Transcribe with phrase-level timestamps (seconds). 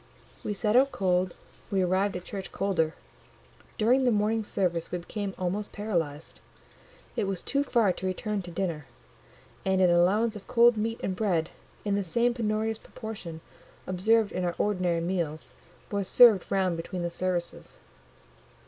[0.43, 1.35] We set out cold,
[1.69, 2.95] we arrived at church colder:
[3.77, 6.39] during the morning service we became almost paralysed.
[7.15, 8.87] It was too far to return to dinner,
[9.63, 11.51] and an allowance of cold meat and bread,
[11.85, 13.41] in the same penurious proportion
[13.85, 15.51] observed in our ordinary meals,
[15.91, 17.77] was served round between the services.